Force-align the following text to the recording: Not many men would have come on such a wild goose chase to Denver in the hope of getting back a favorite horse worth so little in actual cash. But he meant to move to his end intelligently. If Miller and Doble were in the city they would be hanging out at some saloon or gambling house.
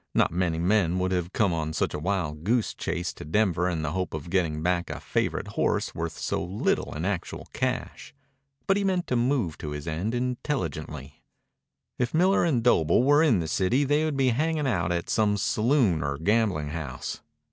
Not 0.15 0.31
many 0.31 0.57
men 0.57 0.97
would 0.97 1.11
have 1.11 1.31
come 1.31 1.53
on 1.53 1.73
such 1.73 1.93
a 1.93 1.99
wild 1.99 2.43
goose 2.43 2.73
chase 2.73 3.13
to 3.13 3.23
Denver 3.23 3.69
in 3.69 3.83
the 3.83 3.91
hope 3.91 4.15
of 4.15 4.31
getting 4.31 4.63
back 4.63 4.89
a 4.89 4.99
favorite 4.99 5.49
horse 5.49 5.93
worth 5.93 6.17
so 6.17 6.43
little 6.43 6.95
in 6.95 7.05
actual 7.05 7.47
cash. 7.53 8.11
But 8.65 8.77
he 8.77 8.83
meant 8.83 9.05
to 9.05 9.15
move 9.15 9.59
to 9.59 9.69
his 9.69 9.87
end 9.87 10.15
intelligently. 10.15 11.21
If 11.99 12.15
Miller 12.15 12.43
and 12.43 12.63
Doble 12.63 13.03
were 13.03 13.21
in 13.21 13.41
the 13.41 13.47
city 13.47 13.83
they 13.83 14.03
would 14.03 14.17
be 14.17 14.29
hanging 14.29 14.65
out 14.65 14.91
at 14.91 15.07
some 15.07 15.37
saloon 15.37 16.01
or 16.01 16.17
gambling 16.17 16.69
house. 16.69 17.21